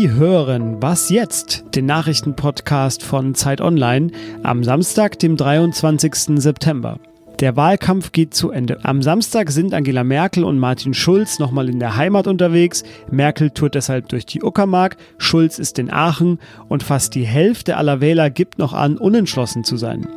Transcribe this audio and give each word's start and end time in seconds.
Sie 0.00 0.12
hören 0.12 0.80
Was 0.80 1.10
jetzt? 1.10 1.62
Den 1.74 1.84
Nachrichtenpodcast 1.84 3.02
von 3.02 3.34
Zeit 3.34 3.60
Online 3.60 4.10
am 4.42 4.64
Samstag, 4.64 5.18
dem 5.18 5.36
23. 5.36 6.40
September. 6.40 6.98
Der 7.40 7.54
Wahlkampf 7.54 8.10
geht 8.10 8.32
zu 8.32 8.50
Ende. 8.50 8.82
Am 8.82 9.02
Samstag 9.02 9.50
sind 9.50 9.74
Angela 9.74 10.02
Merkel 10.02 10.44
und 10.44 10.58
Martin 10.58 10.94
Schulz 10.94 11.38
nochmal 11.38 11.68
in 11.68 11.80
der 11.80 11.96
Heimat 11.96 12.28
unterwegs. 12.28 12.82
Merkel 13.10 13.50
tourt 13.50 13.74
deshalb 13.74 14.08
durch 14.08 14.24
die 14.24 14.42
Uckermark, 14.42 14.96
Schulz 15.18 15.58
ist 15.58 15.78
in 15.78 15.92
Aachen 15.92 16.38
und 16.70 16.82
fast 16.82 17.14
die 17.14 17.26
Hälfte 17.26 17.76
aller 17.76 18.00
Wähler 18.00 18.30
gibt 18.30 18.58
noch 18.58 18.72
an, 18.72 18.96
unentschlossen 18.96 19.64
zu 19.64 19.76
sein. 19.76 20.08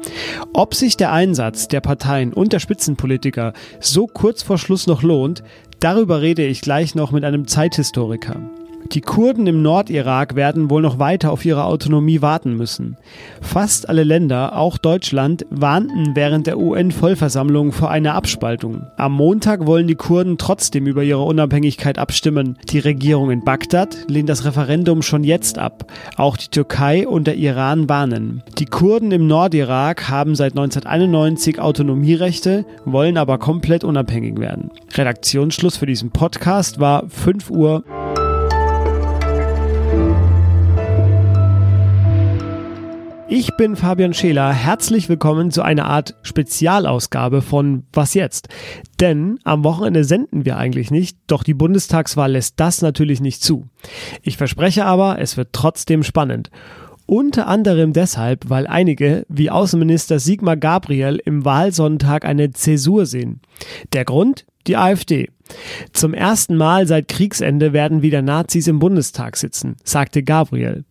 Ob 0.54 0.75
sich 0.75 0.96
der 0.96 1.11
Einsatz 1.11 1.68
der 1.68 1.82
Parteien 1.82 2.32
und 2.32 2.54
der 2.54 2.60
Spitzenpolitiker 2.60 3.52
so 3.82 4.07
kurz 4.07 4.43
vor 4.43 4.57
Schluss 4.57 4.88
noch 4.88 5.04
lohnt, 5.04 5.43
darüber 5.82 6.21
rede 6.21 6.46
ich 6.46 6.61
gleich 6.61 6.96
noch 6.96 7.11
mit 7.11 7.25
einem 7.25 7.50
Zeithistoriker. 7.50 8.39
Die 8.92 9.01
Kurden 9.01 9.47
im 9.47 9.61
Nordirak 9.61 10.36
werden 10.36 10.69
wohl 10.69 10.82
noch 10.82 11.00
weiter 11.00 11.32
auf 11.32 11.46
ihre 11.46 11.65
Autonomie 11.65 12.21
warten 12.21 12.55
müssen. 12.55 12.97
Fast 13.41 13.89
alle 13.89 14.04
Länder, 14.04 14.57
auch 14.57 14.78
Deutschland, 14.78 15.46
warnten 15.50 16.15
während 16.15 16.47
der 16.47 16.60
UN-Vollversammlung 16.60 17.71
vor 17.71 17.89
einer 17.89 18.14
Abspaltung. 18.14 18.88
Am 18.97 19.14
Montag 19.14 19.65
wollen 19.65 19.88
die 19.88 19.96
Kurden 19.96 20.38
trotzdem 20.38 20.86
über 20.86 21.04
ihre 21.04 21.24
Unabhängigkeit 21.24 21.97
abstimmen. 21.97 22.57
Die 22.69 22.79
Regierung 22.79 23.32
in 23.32 23.43
Bagdad 23.43 23.97
lehnt 24.07 24.29
das 24.29 24.46
Referendum 24.46 25.02
schon 25.02 25.24
jetzt 25.24 25.57
ab. 25.57 25.91
Auch 26.18 26.38
die 26.38 26.50
Türkei 26.50 27.07
und 27.07 27.25
der 27.25 27.36
Iran 27.36 27.89
warnen. 27.89 28.43
Die 28.60 28.65
Kurden 28.65 29.11
im 29.11 29.27
Nordirak 29.27 30.10
haben 30.10 30.36
seit 30.36 30.54
1991 30.54 31.60
Autonomierechte, 31.60 32.66
wollen 32.86 33.17
aber 33.17 33.38
komplett 33.38 33.83
unabhängig 33.83 34.39
werden. 34.39 34.72
Redaktionsschluss 34.94 35.77
für 35.77 35.86
diesen 35.86 36.11
Podcast 36.11 36.80
war 36.80 37.08
5 37.09 37.50
Uhr. 37.50 37.83
Ich 43.29 43.55
bin 43.55 43.77
Fabian 43.77 44.13
Scheler. 44.13 44.52
Herzlich 44.52 45.07
willkommen 45.07 45.49
zu 45.49 45.61
einer 45.61 45.85
Art 45.85 46.16
Spezialausgabe 46.23 47.41
von 47.41 47.83
Was 47.93 48.13
jetzt? 48.13 48.49
Denn 48.99 49.39
am 49.45 49.63
Wochenende 49.63 50.03
senden 50.03 50.43
wir 50.43 50.57
eigentlich 50.57 50.91
nicht, 50.91 51.17
doch 51.27 51.43
die 51.43 51.53
Bundestagswahl 51.53 52.33
lässt 52.33 52.59
das 52.59 52.81
natürlich 52.81 53.21
nicht 53.21 53.41
zu. 53.41 53.69
Ich 54.21 54.35
verspreche 54.35 54.85
aber, 54.85 55.19
es 55.19 55.38
wird 55.38 55.49
trotzdem 55.53 56.03
spannend. 56.03 56.52
Unter 57.05 57.47
anderem 57.47 57.93
deshalb, 57.93 58.49
weil 58.49 58.65
einige, 58.65 59.25
wie 59.27 59.49
Außenminister 59.49 60.19
Sigmar 60.19 60.57
Gabriel, 60.57 61.21
im 61.25 61.43
Wahlsonntag 61.43 62.25
eine 62.25 62.51
Zäsur 62.51 63.05
sehen. 63.05 63.41
Der 63.91 64.05
Grund? 64.05 64.45
Die 64.67 64.77
AfD. 64.77 65.29
Zum 65.91 66.13
ersten 66.13 66.55
Mal 66.55 66.87
seit 66.87 67.09
Kriegsende 67.09 67.73
werden 67.73 68.01
wieder 68.01 68.21
Nazis 68.21 68.67
im 68.67 68.79
Bundestag 68.79 69.35
sitzen, 69.35 69.75
sagte 69.83 70.23
Gabriel. 70.23 70.85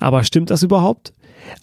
Aber 0.00 0.24
stimmt 0.24 0.50
das 0.50 0.62
überhaupt? 0.62 1.14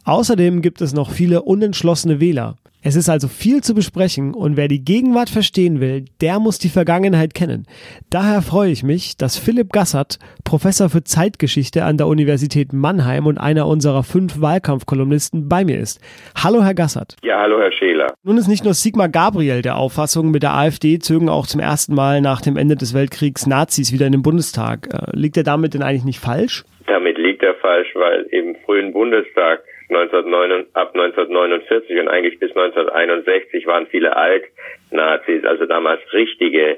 Außerdem 0.03 0.61
gibt 0.61 0.81
es 0.81 0.93
noch 0.93 1.11
viele 1.11 1.43
unentschlossene 1.43 2.19
Wähler. 2.19 2.55
Es 2.83 2.95
ist 2.95 3.09
also 3.09 3.27
viel 3.27 3.61
zu 3.61 3.75
besprechen 3.75 4.33
und 4.33 4.57
wer 4.57 4.67
die 4.67 4.83
Gegenwart 4.83 5.29
verstehen 5.29 5.79
will, 5.79 6.05
der 6.19 6.39
muss 6.39 6.57
die 6.57 6.69
Vergangenheit 6.69 7.35
kennen. 7.35 7.67
Daher 8.09 8.41
freue 8.41 8.71
ich 8.71 8.81
mich, 8.81 9.17
dass 9.17 9.37
Philipp 9.37 9.71
Gassert, 9.71 10.17
Professor 10.43 10.89
für 10.89 11.03
Zeitgeschichte 11.03 11.83
an 11.83 11.97
der 11.97 12.07
Universität 12.07 12.73
Mannheim 12.73 13.27
und 13.27 13.37
einer 13.37 13.67
unserer 13.67 14.01
fünf 14.01 14.41
Wahlkampfkolumnisten 14.41 15.47
bei 15.47 15.63
mir 15.63 15.79
ist. 15.79 16.01
Hallo 16.43 16.63
Herr 16.63 16.73
Gassert. 16.73 17.17
Ja, 17.21 17.39
hallo 17.39 17.59
Herr 17.59 17.71
Scheler. 17.71 18.15
Nun 18.23 18.39
ist 18.39 18.47
nicht 18.47 18.63
nur 18.63 18.73
Sigmar 18.73 19.09
Gabriel 19.09 19.61
der 19.61 19.77
Auffassung, 19.77 20.31
mit 20.31 20.41
der 20.41 20.53
AfD 20.53 20.97
zögen 20.97 21.29
auch 21.29 21.45
zum 21.45 21.61
ersten 21.61 21.93
Mal 21.93 22.19
nach 22.19 22.41
dem 22.41 22.57
Ende 22.57 22.75
des 22.75 22.95
Weltkriegs 22.95 23.45
Nazis 23.45 23.93
wieder 23.93 24.07
in 24.07 24.11
den 24.11 24.23
Bundestag. 24.23 24.89
Äh, 24.91 25.15
liegt 25.15 25.37
er 25.37 25.43
damit 25.43 25.75
denn 25.75 25.83
eigentlich 25.83 26.05
nicht 26.05 26.19
falsch? 26.19 26.63
Damit 26.87 27.19
liegt 27.19 27.43
er 27.43 27.53
falsch, 27.61 27.89
weil 27.93 28.23
im 28.31 28.55
frühen 28.65 28.91
Bundestag 28.91 29.61
1909, 29.91 30.67
ab 30.73 30.95
1949 30.95 31.99
und 31.99 32.07
eigentlich 32.07 32.39
bis 32.39 32.49
1961 32.51 33.67
waren 33.67 33.87
viele 33.87 34.15
Alt-Nazis, 34.15 35.43
also 35.43 35.65
damals 35.65 36.01
richtige 36.13 36.77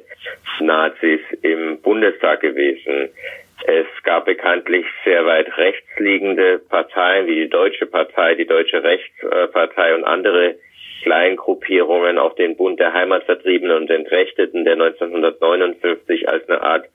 Nazis 0.60 1.20
im 1.42 1.80
Bundestag 1.82 2.42
gewesen. 2.42 3.10
Es 3.66 3.86
gab 4.04 4.26
bekanntlich 4.26 4.86
sehr 5.06 5.26
weit 5.26 5.58
rechts 5.58 5.88
liegende 5.98 6.60
Parteien 6.60 7.28
wie 7.28 7.36
die 7.36 7.50
Deutsche 7.50 7.86
Partei, 7.86 8.36
die 8.36 8.48
Deutsche 8.48 8.84
Rechtspartei 8.84 9.96
und 9.96 10.04
andere 10.04 10.56
Kleingruppierungen, 11.04 12.18
auch 12.18 12.36
den 12.36 12.58
Bund 12.58 12.80
der 12.80 12.94
Heimatvertriebenen 12.94 13.78
und 13.78 13.90
Entrechteten, 13.90 14.64
der 14.66 14.74
1959 14.74 16.28
als 16.28 16.50
eine 16.50 16.62
Art 16.62 16.86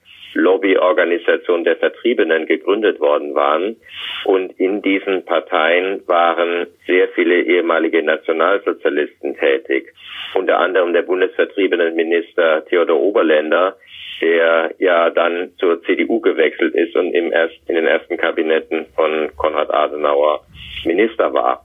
Lobbyorganisation 0.99 1.65
der 1.65 1.77
Vertriebenen 1.77 2.47
gegründet 2.47 3.01
worden 3.01 3.35
waren. 3.35 3.77
Und 4.25 4.59
in 4.59 4.83
diesen 4.83 5.25
Parteien 5.25 6.03
waren 6.07 6.67
sehr 6.87 7.09
viele 7.09 7.43
ehemalige 7.43 8.03
Nationalsozialisten 8.03 9.37
tätig. 9.37 9.93
Unter 10.35 10.59
anderem 10.59 10.93
der 10.93 11.03
Bundesvertriebenenminister 11.03 12.65
Theodor 12.67 13.01
Oberländer, 13.01 13.77
der 14.21 14.75
ja 14.79 15.11
dann 15.11 15.53
zur 15.59 15.83
CDU 15.85 16.21
gewechselt 16.21 16.75
ist 16.75 16.97
und 16.97 17.13
im 17.15 17.33
erst, 17.33 17.57
in 17.69 17.77
den 17.77 17.87
ersten 17.87 18.17
Kabinetten 18.17 18.87
von 18.97 19.31
Konrad 19.37 19.73
Adenauer 19.73 20.45
Minister 20.85 21.33
war. 21.33 21.65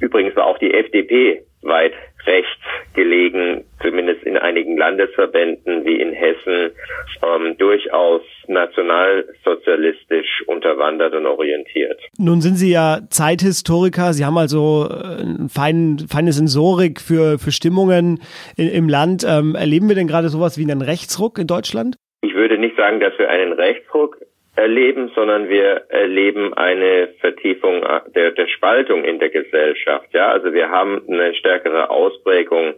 Übrigens 0.00 0.36
war 0.36 0.46
auch 0.46 0.58
die 0.58 0.74
FDP 0.74 1.42
weit 1.62 1.94
rechts 2.26 2.50
gelegen, 2.94 3.64
zumindest 3.82 4.22
in 4.24 4.36
einigen 4.36 4.76
Landesverbänden 4.76 5.84
wie 5.84 6.00
in 6.00 6.12
Hessen, 6.12 6.70
ähm, 7.22 7.56
durchaus 7.58 8.22
nationalsozialistisch 8.46 10.44
unterwandert 10.46 11.14
und 11.14 11.26
orientiert. 11.26 12.00
Nun 12.18 12.40
sind 12.40 12.54
Sie 12.54 12.72
ja 12.72 13.00
Zeithistoriker. 13.10 14.12
Sie 14.12 14.24
haben 14.24 14.38
also 14.38 14.88
äh, 14.90 15.48
fein, 15.48 15.98
feine 16.08 16.32
Sensorik 16.32 17.00
für, 17.00 17.38
für 17.38 17.52
Stimmungen 17.52 18.20
in, 18.56 18.70
im 18.70 18.88
Land. 18.88 19.24
Ähm, 19.28 19.54
erleben 19.54 19.88
wir 19.88 19.96
denn 19.96 20.06
gerade 20.06 20.28
sowas 20.28 20.58
wie 20.58 20.70
einen 20.70 20.82
Rechtsruck 20.82 21.38
in 21.38 21.46
Deutschland? 21.46 21.96
Ich 22.22 22.34
würde 22.34 22.58
nicht 22.58 22.76
sagen, 22.76 23.00
dass 23.00 23.12
wir 23.18 23.28
einen 23.28 23.52
Rechtsruck 23.52 24.16
erleben, 24.56 25.10
sondern 25.14 25.48
wir 25.48 25.84
erleben 25.88 26.54
eine 26.54 27.08
Vertiefung 27.20 27.84
der, 28.14 28.30
der 28.32 28.46
Spaltung 28.46 29.04
in 29.04 29.18
der 29.18 29.30
Gesellschaft. 29.30 30.08
Ja, 30.12 30.30
also 30.30 30.52
wir 30.52 30.70
haben 30.70 31.02
eine 31.08 31.34
stärkere 31.34 31.90
Ausprägung 31.90 32.74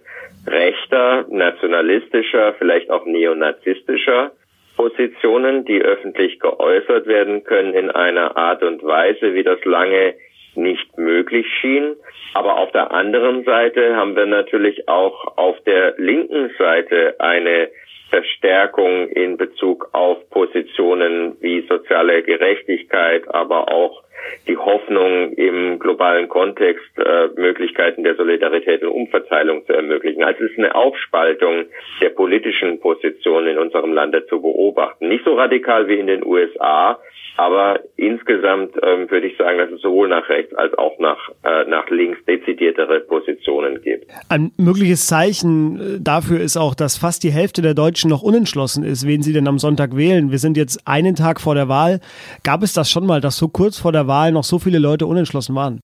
rechter, 0.47 1.27
nationalistischer, 1.29 2.55
vielleicht 2.59 2.91
auch 2.91 3.05
neonazistischer 3.05 4.33
Positionen, 4.77 5.65
die 5.65 5.81
öffentlich 5.83 6.39
geäußert 6.39 7.07
werden 7.07 7.45
können 7.45 7.75
in 7.75 7.91
einer 7.91 8.37
Art 8.37 8.63
und 8.63 8.83
Weise, 8.83 9.35
wie 9.35 9.43
das 9.43 9.63
lange 9.65 10.15
nicht 10.57 10.97
möglich 10.99 11.47
schien. 11.61 11.97
Aber 12.35 12.59
auf 12.59 12.73
der 12.73 12.91
anderen 12.93 13.45
Seite 13.45 13.97
haben 13.97 14.17
wir 14.17 14.27
natürlich 14.27 14.89
auch 14.89 15.37
auf 15.37 15.61
der 15.65 15.95
linken 15.99 16.51
Seite 16.59 17.17
eine 17.19 17.69
Verstärkung 18.11 19.09
in 19.09 19.37
Bezug 19.37 19.89
auf 19.93 20.29
Positionen 20.31 21.37
wie 21.41 21.67
soziale 21.69 22.23
Gerechtigkeit, 22.23 23.23
aber 23.35 23.73
auch 23.73 24.03
die 24.47 24.57
Hoffnung 24.57 25.33
im 25.33 25.79
globalen 25.79 26.29
Kontext 26.29 26.87
äh, 26.99 27.29
Möglichkeiten 27.37 28.05
der 28.05 28.17
Solidarität 28.17 28.83
und 28.83 28.91
Umverteilung 28.91 29.67
zu 29.67 29.73
ermöglichen. 29.73 30.23
Also 30.23 30.45
es 30.45 30.53
ist 30.53 30.59
eine 30.59 30.75
Aufspaltung 30.75 31.67
der 32.01 32.11
politischen 32.11 32.81
Positionen 32.81 33.49
in 33.49 33.59
unserem 33.59 33.93
Lande 33.93 34.27
zu 34.27 34.41
beobachten. 34.41 35.09
Nicht 35.09 35.25
so 35.25 35.35
radikal 35.35 35.89
wie 35.89 35.99
in 35.99 36.07
den 36.07 36.25
USA, 36.25 36.99
aber 37.37 37.81
insgesamt 37.97 38.73
ähm, 38.83 39.11
würde 39.11 39.27
ich 39.27 39.37
sagen, 39.37 39.59
dass 39.59 39.71
es 39.71 39.83
sowohl 39.83 40.09
nach 40.09 40.29
rechts 40.29 40.55
als 40.55 40.77
auch 40.79 40.99
nach, 40.99 41.19
äh, 41.45 41.69
nach 41.69 41.89
links 41.91 42.19
dezidiertere 42.25 43.01
Positionen 43.01 43.83
gibt. 43.83 44.07
Ein 44.31 44.53
mögliches 44.57 45.07
Zeichen 45.07 45.79
äh, 45.79 46.01
dafür 46.01 46.41
ist 46.41 46.57
auch, 46.57 46.75
dass 46.75 46.97
fast 46.97 47.25
die 47.25 47.31
Hälfte 47.31 47.61
der 47.61 47.75
Deutschen 47.75 48.09
noch 48.09 48.23
unentschlossen 48.23 48.85
ist, 48.85 49.07
wen 49.07 49.23
sie 49.23 49.35
denn 49.35 49.49
am 49.49 49.59
Sonntag 49.59 49.97
wählen. 49.97 50.31
Wir 50.31 50.39
sind 50.39 50.57
jetzt 50.57 50.81
einen 50.87 51.15
Tag 51.15 51.41
vor 51.41 51.55
der 51.55 51.69
Wahl. 51.69 52.01
Gab 52.43 52.63
es 52.63 52.73
das 52.73 52.91
schon 52.91 53.07
mal, 53.07 53.21
dass 53.21 53.37
so 53.37 53.49
kurz 53.49 53.79
vor 53.79 53.93
der 53.93 54.07
Wahl 54.07 54.16
noch 54.33 54.45
so 54.45 54.59
viele 54.59 54.79
Leute 54.79 55.07
unentschlossen 55.07 55.55
waren? 55.55 55.81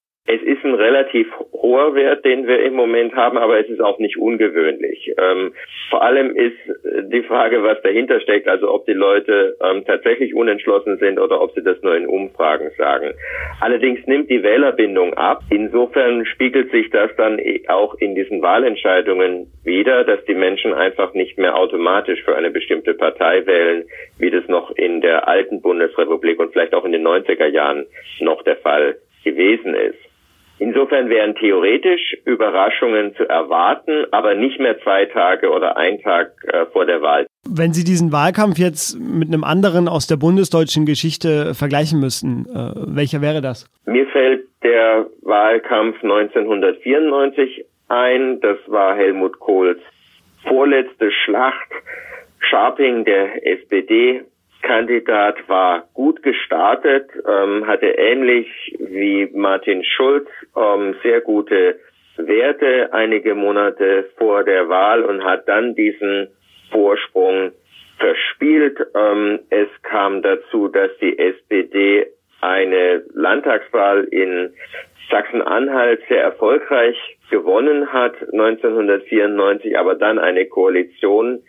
Ist 0.62 0.68
ein 0.68 0.74
relativ 0.74 1.26
hoher 1.54 1.96
Wert, 1.96 2.24
den 2.24 2.46
wir 2.46 2.62
im 2.62 2.74
Moment 2.74 3.16
haben, 3.16 3.36
aber 3.36 3.58
es 3.58 3.68
ist 3.68 3.80
auch 3.80 3.98
nicht 3.98 4.16
ungewöhnlich. 4.16 5.12
Ähm, 5.18 5.54
vor 5.90 6.02
allem 6.02 6.36
ist 6.36 6.56
die 7.10 7.22
Frage, 7.22 7.64
was 7.64 7.82
dahinter 7.82 8.20
steckt, 8.20 8.46
also 8.46 8.72
ob 8.72 8.86
die 8.86 8.92
Leute 8.92 9.56
ähm, 9.60 9.84
tatsächlich 9.84 10.36
unentschlossen 10.36 10.98
sind 10.98 11.18
oder 11.18 11.40
ob 11.40 11.52
sie 11.54 11.64
das 11.64 11.82
nur 11.82 11.96
in 11.96 12.06
Umfragen 12.06 12.70
sagen. 12.78 13.14
Allerdings 13.60 14.06
nimmt 14.06 14.30
die 14.30 14.44
Wählerbindung 14.44 15.14
ab. 15.14 15.42
Insofern 15.50 16.26
spiegelt 16.26 16.70
sich 16.70 16.90
das 16.90 17.10
dann 17.16 17.40
auch 17.66 17.96
in 17.96 18.14
diesen 18.14 18.40
Wahlentscheidungen 18.40 19.48
wieder, 19.64 20.04
dass 20.04 20.24
die 20.26 20.34
Menschen 20.34 20.72
einfach 20.72 21.12
nicht 21.12 21.38
mehr 21.38 21.56
automatisch 21.56 22.22
für 22.22 22.36
eine 22.36 22.52
bestimmte 22.52 22.94
Partei 22.94 23.44
wählen, 23.46 23.84
wie 24.18 24.30
das 24.30 24.46
noch 24.46 24.70
in 24.76 25.00
der 25.00 25.26
alten 25.26 25.60
Bundesrepublik 25.60 26.38
und 26.38 26.52
vielleicht 26.52 26.74
auch 26.74 26.84
in 26.84 26.92
den 26.92 27.04
90er 27.04 27.46
Jahren 27.46 27.86
noch 28.20 28.44
der 28.44 28.58
Fall 28.58 28.98
gewesen 29.24 29.74
ist. 29.74 30.11
Insofern 30.58 31.08
wären 31.08 31.34
theoretisch 31.34 32.16
Überraschungen 32.24 33.14
zu 33.16 33.28
erwarten, 33.28 34.06
aber 34.12 34.34
nicht 34.34 34.60
mehr 34.60 34.78
zwei 34.80 35.06
Tage 35.06 35.50
oder 35.50 35.76
ein 35.76 36.00
Tag 36.00 36.32
äh, 36.46 36.66
vor 36.66 36.86
der 36.86 37.02
Wahl. 37.02 37.26
Wenn 37.48 37.72
Sie 37.72 37.84
diesen 37.84 38.12
Wahlkampf 38.12 38.58
jetzt 38.58 38.98
mit 38.98 39.28
einem 39.28 39.42
anderen 39.42 39.88
aus 39.88 40.06
der 40.06 40.16
bundesdeutschen 40.16 40.86
Geschichte 40.86 41.54
vergleichen 41.54 41.98
müssten, 41.98 42.46
äh, 42.46 42.96
welcher 42.96 43.20
wäre 43.20 43.40
das? 43.40 43.66
Mir 43.86 44.06
fällt 44.06 44.44
der 44.62 45.06
Wahlkampf 45.22 46.02
1994 46.02 47.64
ein. 47.88 48.40
Das 48.40 48.58
war 48.66 48.94
Helmut 48.94 49.38
Kohls 49.40 49.80
vorletzte 50.46 51.10
Schlacht. 51.10 51.68
Scharping, 52.38 53.04
der 53.04 53.46
SPD, 53.46 54.22
Kandidat 54.62 55.48
war 55.48 55.88
gut 55.92 56.22
gestartet, 56.22 57.10
ähm, 57.28 57.66
hatte 57.66 57.86
ähnlich 57.86 58.48
wie 58.78 59.28
Martin 59.32 59.84
Schulz 59.84 60.28
ähm, 60.56 60.94
sehr 61.02 61.20
gute 61.20 61.78
Werte 62.16 62.92
einige 62.92 63.34
Monate 63.34 64.08
vor 64.16 64.44
der 64.44 64.68
Wahl 64.68 65.02
und 65.02 65.24
hat 65.24 65.48
dann 65.48 65.74
diesen 65.74 66.28
Vorsprung 66.70 67.52
verspielt. 67.98 68.78
Ähm, 68.94 69.40
es 69.50 69.68
kam 69.82 70.22
dazu, 70.22 70.68
dass 70.68 70.90
die 71.00 71.18
SPD 71.18 72.06
eine 72.42 73.04
Landtagswahl 73.14 74.04
in 74.04 74.52
Sachsen-Anhalt 75.10 76.02
sehr 76.08 76.22
erfolgreich 76.22 76.96
gewonnen 77.30 77.92
hat 77.92 78.14
1994, 78.32 79.78
aber 79.78 79.94
dann 79.94 80.18
eine 80.18 80.46
Koalition 80.46 81.42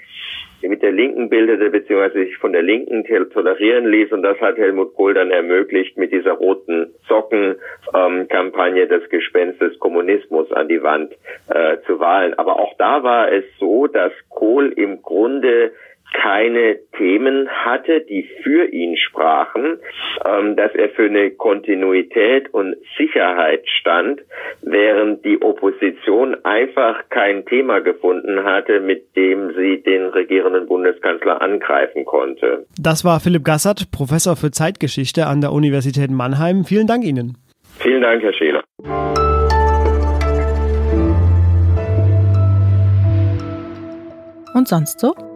mit 0.61 0.81
der 0.81 0.91
Linken 0.91 1.29
bildete, 1.29 1.69
beziehungsweise 1.69 2.25
sich 2.25 2.37
von 2.37 2.53
der 2.53 2.61
Linken 2.61 3.03
tolerieren 3.31 3.85
ließ. 3.85 4.11
Und 4.11 4.23
das 4.23 4.39
hat 4.39 4.57
Helmut 4.57 4.95
Kohl 4.95 5.13
dann 5.13 5.31
ermöglicht, 5.31 5.97
mit 5.97 6.11
dieser 6.11 6.33
roten 6.33 6.93
Socken-Kampagne 7.07 8.83
ähm, 8.83 8.89
das 8.89 9.09
Gespenst 9.09 9.61
des 9.61 9.77
Kommunismus 9.79 10.51
an 10.51 10.67
die 10.67 10.81
Wand 10.81 11.13
äh, 11.49 11.77
zu 11.85 11.99
wahlen. 11.99 12.33
Aber 12.35 12.59
auch 12.59 12.73
da 12.77 13.03
war 13.03 13.31
es 13.31 13.43
so, 13.59 13.87
dass 13.87 14.13
Kohl 14.29 14.71
im 14.71 15.01
Grunde 15.01 15.71
keine 16.13 16.79
Themen 16.97 17.49
hatte, 17.49 18.01
die 18.01 18.29
für 18.43 18.65
ihn 18.71 18.95
sprachen, 18.97 19.79
ähm, 20.25 20.55
dass 20.55 20.73
er 20.75 20.89
für 20.89 21.05
eine 21.05 21.31
Kontinuität 21.31 22.53
und 22.53 22.75
Sicherheit 22.97 23.67
stand, 23.79 24.21
während 24.61 25.25
die 25.25 25.41
Opposition 25.41 26.37
einfach 26.43 27.09
kein 27.09 27.45
Thema 27.45 27.79
gefunden 27.79 28.43
hatte, 28.43 28.79
mit 28.79 29.15
dem 29.15 29.53
sie 29.55 29.81
den 29.81 30.05
regierenden 30.05 30.67
Bundeskanzler 30.67 31.41
angreifen 31.41 32.05
konnte. 32.05 32.65
Das 32.79 33.03
war 33.03 33.19
Philipp 33.19 33.43
Gassert, 33.43 33.91
Professor 33.91 34.35
für 34.35 34.51
Zeitgeschichte 34.51 35.25
an 35.25 35.41
der 35.41 35.51
Universität 35.51 36.11
Mannheim. 36.11 36.63
Vielen 36.63 36.87
Dank 36.87 37.03
Ihnen. 37.03 37.37
Vielen 37.79 38.01
Dank, 38.01 38.21
Herr 38.21 38.33
Scheler. 38.33 38.63
Und 44.53 44.67
sonst 44.67 44.99
so? 44.99 45.32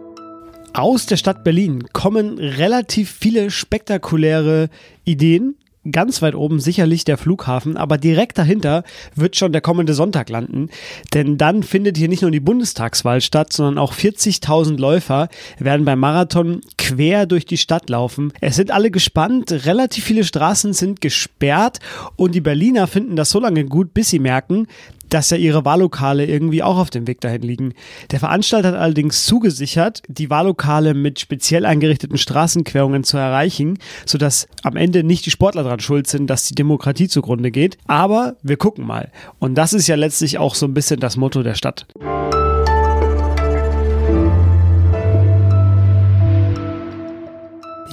Aus 0.78 1.06
der 1.06 1.16
Stadt 1.16 1.42
Berlin 1.42 1.88
kommen 1.92 2.38
relativ 2.38 3.10
viele 3.10 3.50
spektakuläre 3.50 4.68
Ideen. 5.04 5.56
Ganz 5.90 6.22
weit 6.22 6.36
oben 6.36 6.60
sicherlich 6.60 7.04
der 7.04 7.18
Flughafen, 7.18 7.76
aber 7.76 7.98
direkt 7.98 8.38
dahinter 8.38 8.84
wird 9.16 9.34
schon 9.34 9.50
der 9.50 9.60
kommende 9.60 9.92
Sonntag 9.92 10.28
landen. 10.28 10.70
Denn 11.14 11.36
dann 11.36 11.64
findet 11.64 11.96
hier 11.96 12.08
nicht 12.08 12.22
nur 12.22 12.30
die 12.30 12.38
Bundestagswahl 12.38 13.20
statt, 13.20 13.52
sondern 13.52 13.78
auch 13.78 13.92
40.000 13.92 14.78
Läufer 14.78 15.28
werden 15.58 15.84
beim 15.84 15.98
Marathon 15.98 16.60
quer 16.76 17.26
durch 17.26 17.44
die 17.44 17.56
Stadt 17.56 17.90
laufen. 17.90 18.32
Es 18.40 18.54
sind 18.54 18.70
alle 18.70 18.92
gespannt, 18.92 19.50
relativ 19.66 20.04
viele 20.04 20.22
Straßen 20.22 20.74
sind 20.74 21.00
gesperrt 21.00 21.80
und 22.14 22.36
die 22.36 22.40
Berliner 22.40 22.86
finden 22.86 23.16
das 23.16 23.30
so 23.30 23.40
lange 23.40 23.64
gut, 23.64 23.94
bis 23.94 24.10
sie 24.10 24.20
merken, 24.20 24.68
dass 25.08 25.30
ja 25.30 25.36
ihre 25.36 25.64
Wahllokale 25.64 26.26
irgendwie 26.26 26.62
auch 26.62 26.78
auf 26.78 26.90
dem 26.90 27.06
Weg 27.06 27.20
dahin 27.20 27.42
liegen. 27.42 27.74
Der 28.10 28.20
Veranstalter 28.20 28.68
hat 28.68 28.74
allerdings 28.74 29.24
zugesichert, 29.24 30.02
die 30.08 30.30
Wahllokale 30.30 30.94
mit 30.94 31.20
speziell 31.20 31.64
eingerichteten 31.64 32.18
Straßenquerungen 32.18 33.04
zu 33.04 33.16
erreichen, 33.16 33.78
sodass 34.06 34.48
am 34.62 34.76
Ende 34.76 35.04
nicht 35.04 35.26
die 35.26 35.30
Sportler 35.30 35.62
dran 35.62 35.80
schuld 35.80 36.06
sind, 36.06 36.28
dass 36.28 36.46
die 36.46 36.54
Demokratie 36.54 37.08
zugrunde 37.08 37.50
geht. 37.50 37.78
Aber 37.86 38.36
wir 38.42 38.56
gucken 38.56 38.86
mal. 38.86 39.10
Und 39.38 39.54
das 39.56 39.72
ist 39.72 39.86
ja 39.86 39.96
letztlich 39.96 40.38
auch 40.38 40.54
so 40.54 40.66
ein 40.66 40.74
bisschen 40.74 41.00
das 41.00 41.16
Motto 41.16 41.42
der 41.42 41.54
Stadt. 41.54 41.86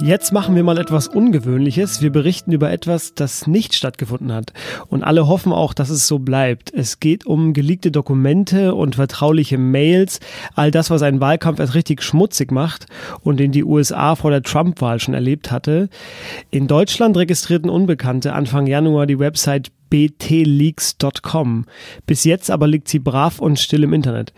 Jetzt 0.02 0.30
machen 0.30 0.54
wir 0.54 0.62
mal 0.62 0.76
etwas 0.76 1.08
Ungewöhnliches. 1.08 2.02
Wir 2.02 2.12
berichten 2.12 2.52
über 2.52 2.70
etwas, 2.70 3.14
das 3.14 3.46
nicht 3.46 3.74
stattgefunden 3.74 4.30
hat. 4.30 4.52
Und 4.88 5.02
alle 5.02 5.26
hoffen 5.26 5.52
auch, 5.52 5.72
dass 5.72 5.88
es 5.88 6.06
so 6.06 6.18
bleibt. 6.18 6.70
Es 6.72 7.00
geht 7.00 7.24
um 7.24 7.54
geleakte 7.54 7.90
Dokumente 7.90 8.74
und 8.74 8.96
vertrauliche 8.96 9.56
Mails. 9.56 10.20
All 10.54 10.70
das, 10.70 10.90
was 10.90 11.00
einen 11.00 11.20
Wahlkampf 11.20 11.60
erst 11.60 11.74
richtig 11.74 12.02
schmutzig 12.02 12.52
macht 12.52 12.86
und 13.22 13.40
den 13.40 13.52
die 13.52 13.64
USA 13.64 14.16
vor 14.16 14.30
der 14.30 14.42
Trump-Wahl 14.42 15.00
schon 15.00 15.14
erlebt 15.14 15.50
hatte. 15.50 15.88
In 16.50 16.66
Deutschland 16.66 17.16
registrierten 17.16 17.70
Unbekannte 17.70 18.34
Anfang 18.34 18.66
Januar 18.66 19.06
die 19.06 19.18
Website 19.18 19.72
btleaks.com. 19.88 21.64
Bis 22.04 22.24
jetzt 22.24 22.50
aber 22.50 22.66
liegt 22.66 22.88
sie 22.88 22.98
brav 22.98 23.38
und 23.38 23.58
still 23.58 23.84
im 23.84 23.94
Internet. 23.94 24.34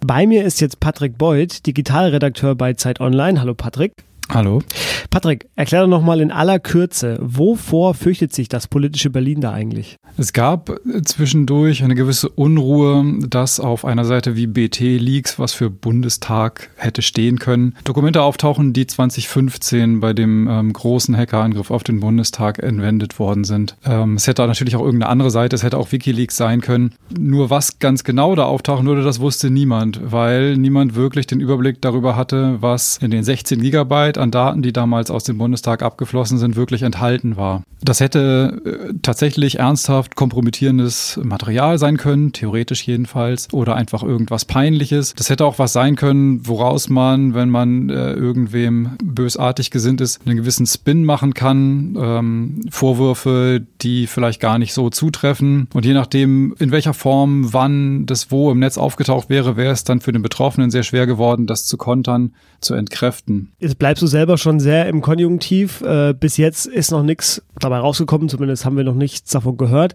Bei 0.00 0.26
mir 0.26 0.44
ist 0.44 0.62
jetzt 0.62 0.80
Patrick 0.80 1.18
Beuth, 1.18 1.66
Digitalredakteur 1.66 2.54
bei 2.54 2.72
Zeit 2.74 3.00
Online. 3.00 3.38
Hallo 3.40 3.52
Patrick. 3.54 3.92
Hallo. 4.32 4.62
Patrick, 5.10 5.50
erklär 5.56 5.82
doch 5.82 5.88
nochmal 5.88 6.22
in 6.22 6.30
aller 6.30 6.58
Kürze, 6.58 7.18
wovor 7.20 7.92
fürchtet 7.92 8.32
sich 8.32 8.48
das 8.48 8.66
politische 8.66 9.10
Berlin 9.10 9.42
da 9.42 9.52
eigentlich? 9.52 9.96
Es 10.16 10.32
gab 10.32 10.70
zwischendurch 11.04 11.84
eine 11.84 11.94
gewisse 11.94 12.30
Unruhe, 12.30 13.04
dass 13.28 13.60
auf 13.60 13.84
einer 13.84 14.06
Seite 14.06 14.34
wie 14.34 14.46
BT 14.46 14.80
Leaks, 14.80 15.38
was 15.38 15.52
für 15.52 15.68
Bundestag 15.68 16.70
hätte 16.76 17.02
stehen 17.02 17.38
können, 17.38 17.74
Dokumente 17.84 18.22
auftauchen, 18.22 18.72
die 18.72 18.86
2015 18.86 20.00
bei 20.00 20.14
dem 20.14 20.48
ähm, 20.48 20.72
großen 20.72 21.14
Hackerangriff 21.14 21.70
auf 21.70 21.84
den 21.84 22.00
Bundestag 22.00 22.62
entwendet 22.62 23.18
worden 23.18 23.44
sind. 23.44 23.76
Ähm, 23.84 24.14
es 24.14 24.26
hätte 24.26 24.46
natürlich 24.46 24.76
auch 24.76 24.84
irgendeine 24.84 25.10
andere 25.10 25.30
Seite, 25.30 25.56
es 25.56 25.62
hätte 25.62 25.76
auch 25.76 25.92
Wikileaks 25.92 26.38
sein 26.38 26.62
können. 26.62 26.94
Nur 27.18 27.50
was 27.50 27.78
ganz 27.78 28.02
genau 28.02 28.34
da 28.34 28.44
auftauchen 28.44 28.86
würde, 28.86 29.02
das 29.02 29.20
wusste 29.20 29.50
niemand, 29.50 30.00
weil 30.02 30.56
niemand 30.56 30.94
wirklich 30.94 31.26
den 31.26 31.40
Überblick 31.40 31.82
darüber 31.82 32.16
hatte, 32.16 32.56
was 32.60 32.96
in 32.96 33.10
den 33.10 33.24
16 33.24 33.60
Gigabyte 33.60 34.21
an 34.22 34.30
Daten, 34.30 34.62
die 34.62 34.72
damals 34.72 35.10
aus 35.10 35.24
dem 35.24 35.38
Bundestag 35.38 35.82
abgeflossen 35.82 36.38
sind, 36.38 36.56
wirklich 36.56 36.82
enthalten 36.82 37.36
war. 37.36 37.62
Das 37.82 38.00
hätte 38.00 38.62
äh, 38.64 38.94
tatsächlich 39.02 39.58
ernsthaft 39.58 40.14
kompromittierendes 40.14 41.20
Material 41.22 41.78
sein 41.78 41.96
können, 41.96 42.32
theoretisch 42.32 42.86
jedenfalls, 42.86 43.52
oder 43.52 43.74
einfach 43.74 44.02
irgendwas 44.04 44.44
Peinliches. 44.44 45.14
Das 45.14 45.28
hätte 45.30 45.44
auch 45.44 45.58
was 45.58 45.72
sein 45.72 45.96
können, 45.96 46.46
woraus 46.46 46.88
man, 46.88 47.34
wenn 47.34 47.50
man 47.50 47.90
äh, 47.90 48.12
irgendwem 48.12 48.92
bösartig 49.02 49.70
gesinnt 49.70 50.00
ist, 50.00 50.20
einen 50.24 50.36
gewissen 50.36 50.66
Spin 50.66 51.04
machen 51.04 51.34
kann, 51.34 51.96
ähm, 52.00 52.60
Vorwürfe, 52.70 53.66
die 53.82 54.06
vielleicht 54.06 54.40
gar 54.40 54.58
nicht 54.58 54.72
so 54.72 54.90
zutreffen. 54.90 55.68
Und 55.74 55.84
je 55.84 55.94
nachdem, 55.94 56.54
in 56.58 56.70
welcher 56.70 56.94
Form, 56.94 57.52
wann 57.52 58.06
das 58.06 58.30
wo 58.30 58.50
im 58.50 58.58
Netz 58.58 58.78
aufgetaucht 58.78 59.28
wäre, 59.28 59.56
wäre 59.56 59.72
es 59.72 59.84
dann 59.84 60.00
für 60.00 60.12
den 60.12 60.22
Betroffenen 60.22 60.70
sehr 60.70 60.82
schwer 60.82 61.06
geworden, 61.06 61.46
das 61.46 61.66
zu 61.66 61.76
kontern, 61.76 62.34
zu 62.60 62.74
entkräften. 62.74 63.52
Jetzt 63.58 63.78
bleibst 63.78 64.02
du 64.02 64.06
selber 64.06 64.38
schon 64.38 64.60
sehr 64.60 64.86
im 64.88 65.00
Konjunktiv. 65.00 65.80
Äh, 65.82 66.14
bis 66.14 66.36
jetzt 66.36 66.66
ist 66.66 66.90
noch 66.90 67.02
nichts 67.02 67.42
dabei 67.58 67.78
rausgekommen, 67.78 68.28
zumindest 68.28 68.64
haben 68.64 68.76
wir 68.76 68.84
noch 68.84 68.94
nichts 68.94 69.30
davon 69.30 69.56
gehört. 69.56 69.94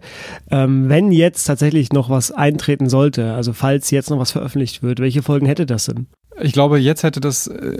Ähm, 0.50 0.88
wenn 0.88 1.12
jetzt 1.12 1.44
tatsächlich 1.44 1.92
noch 1.92 2.10
was 2.10 2.30
eintreten 2.30 2.88
sollte, 2.88 3.34
also 3.34 3.52
falls 3.52 3.90
jetzt 3.90 4.10
noch 4.10 4.18
was 4.18 4.32
veröffentlicht 4.32 4.82
wird, 4.82 5.00
welche 5.00 5.22
Folgen 5.22 5.46
hätte 5.46 5.66
das 5.66 5.86
denn? 5.86 6.06
Ich 6.40 6.52
glaube, 6.52 6.78
jetzt 6.78 7.02
hätte 7.02 7.20
das 7.20 7.48
äh, 7.48 7.78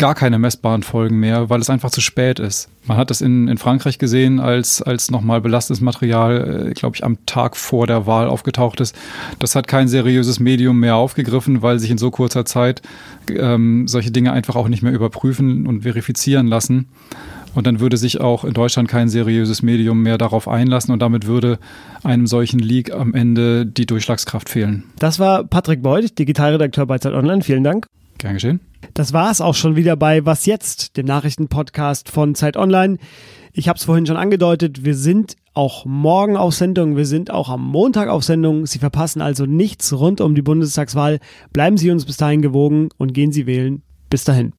gar 0.00 0.14
keine 0.14 0.38
messbaren 0.38 0.82
Folgen 0.82 1.20
mehr, 1.20 1.50
weil 1.50 1.60
es 1.60 1.68
einfach 1.68 1.90
zu 1.90 2.00
spät 2.00 2.38
ist. 2.38 2.70
Man 2.86 2.96
hat 2.96 3.10
das 3.10 3.20
in, 3.20 3.48
in 3.48 3.58
Frankreich 3.58 3.98
gesehen, 3.98 4.40
als, 4.40 4.80
als 4.80 5.10
nochmal 5.10 5.42
belastendes 5.42 5.82
Material, 5.82 6.68
äh, 6.68 6.72
glaube 6.72 6.96
ich, 6.96 7.04
am 7.04 7.18
Tag 7.26 7.54
vor 7.54 7.86
der 7.86 8.06
Wahl 8.06 8.26
aufgetaucht 8.26 8.80
ist. 8.80 8.96
Das 9.40 9.54
hat 9.54 9.68
kein 9.68 9.88
seriöses 9.88 10.40
Medium 10.40 10.80
mehr 10.80 10.96
aufgegriffen, 10.96 11.60
weil 11.60 11.78
sich 11.78 11.90
in 11.90 11.98
so 11.98 12.10
kurzer 12.10 12.46
Zeit 12.46 12.80
ähm, 13.28 13.86
solche 13.88 14.10
Dinge 14.10 14.32
einfach 14.32 14.56
auch 14.56 14.68
nicht 14.68 14.82
mehr 14.82 14.92
überprüfen 14.92 15.66
und 15.66 15.82
verifizieren 15.82 16.46
lassen. 16.46 16.88
Und 17.54 17.66
dann 17.66 17.80
würde 17.80 17.98
sich 17.98 18.22
auch 18.22 18.44
in 18.44 18.54
Deutschland 18.54 18.88
kein 18.88 19.10
seriöses 19.10 19.60
Medium 19.60 20.02
mehr 20.02 20.16
darauf 20.16 20.48
einlassen 20.48 20.92
und 20.94 21.02
damit 21.02 21.26
würde 21.26 21.58
einem 22.02 22.26
solchen 22.26 22.58
Leak 22.58 22.90
am 22.90 23.12
Ende 23.12 23.66
die 23.66 23.84
Durchschlagskraft 23.84 24.48
fehlen. 24.48 24.84
Das 24.98 25.18
war 25.18 25.44
Patrick 25.44 25.82
Beuth, 25.82 26.18
Digitalredakteur 26.18 26.86
bei 26.86 26.98
Zeit 26.98 27.12
Online. 27.12 27.42
Vielen 27.42 27.64
Dank. 27.64 27.86
Gern 28.20 28.34
geschehen. 28.34 28.60
Das 28.94 29.12
war 29.12 29.30
es 29.30 29.40
auch 29.40 29.54
schon 29.54 29.76
wieder 29.76 29.96
bei 29.96 30.24
Was 30.24 30.46
jetzt, 30.46 30.96
dem 30.96 31.06
Nachrichtenpodcast 31.06 32.08
von 32.08 32.34
Zeit 32.34 32.56
Online. 32.56 32.98
Ich 33.52 33.68
habe 33.68 33.78
es 33.78 33.84
vorhin 33.84 34.06
schon 34.06 34.16
angedeutet, 34.16 34.84
wir 34.84 34.94
sind 34.94 35.36
auch 35.54 35.84
morgen 35.84 36.36
auf 36.36 36.54
Sendung, 36.54 36.96
wir 36.96 37.06
sind 37.06 37.30
auch 37.30 37.48
am 37.48 37.66
Montag 37.66 38.08
auf 38.08 38.22
Sendung. 38.22 38.66
Sie 38.66 38.78
verpassen 38.78 39.20
also 39.20 39.46
nichts 39.46 39.92
rund 39.92 40.20
um 40.20 40.34
die 40.34 40.42
Bundestagswahl. 40.42 41.18
Bleiben 41.52 41.76
Sie 41.76 41.90
uns 41.90 42.04
bis 42.04 42.16
dahin 42.16 42.42
gewogen 42.42 42.90
und 42.96 43.12
gehen 43.12 43.32
Sie 43.32 43.46
wählen. 43.46 43.82
Bis 44.08 44.24
dahin. 44.24 44.52